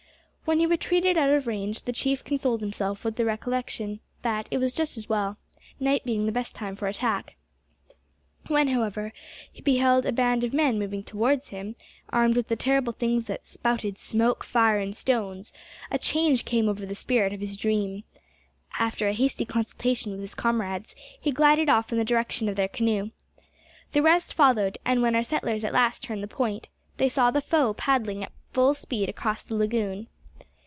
When 0.43 0.59
he 0.59 0.65
retreated 0.65 1.17
out 1.17 1.29
of 1.29 1.47
range 1.47 1.83
the 1.85 1.93
chief 1.93 2.25
consoled 2.25 2.59
himself 2.59 3.05
with 3.05 3.15
the 3.15 3.23
reflection 3.23 4.01
that 4.21 4.49
it 4.51 4.57
was 4.57 4.73
just 4.73 4.97
as 4.97 5.07
well, 5.07 5.37
night 5.79 6.03
being 6.03 6.25
the 6.25 6.31
best 6.33 6.55
time 6.55 6.75
for 6.75 6.89
attack. 6.89 7.37
When, 8.47 8.67
however, 8.67 9.13
he 9.49 9.61
beheld 9.61 10.05
a 10.05 10.11
band 10.11 10.43
of 10.43 10.53
men 10.53 10.77
moving 10.77 11.03
towards 11.03 11.49
him 11.49 11.77
armed 12.09 12.35
with 12.35 12.49
the 12.49 12.57
terrible 12.57 12.91
things 12.91 13.25
that 13.27 13.45
"spouted 13.45 13.97
smoke, 13.97 14.43
fire, 14.43 14.77
and 14.77 14.93
stones," 14.93 15.53
a 15.89 15.97
change 15.97 16.43
came 16.43 16.67
over 16.67 16.85
the 16.85 16.95
spirit 16.95 17.31
of 17.31 17.39
his 17.39 17.55
dream. 17.55 18.03
After 18.77 19.07
a 19.07 19.13
hasty 19.13 19.45
consultation 19.45 20.11
with 20.11 20.19
his 20.19 20.35
comrades, 20.35 20.95
he 21.17 21.31
glided 21.31 21.69
off 21.69 21.93
in 21.93 21.97
the 21.97 22.03
direction 22.03 22.49
of 22.49 22.57
their 22.57 22.67
canoe. 22.67 23.11
The 23.93 24.01
rest 24.01 24.33
followed, 24.33 24.77
and 24.83 25.01
when 25.01 25.15
our 25.15 25.23
settlers 25.23 25.63
at 25.63 25.71
last 25.71 26.03
turned 26.03 26.21
the 26.23 26.27
point, 26.27 26.67
they 26.97 27.07
saw 27.07 27.31
the 27.31 27.39
foe 27.41 27.73
paddling 27.73 28.21
at 28.21 28.33
full 28.51 28.73
speed 28.73 29.07
across 29.07 29.43
the 29.43 29.55
lagoon. 29.55 30.07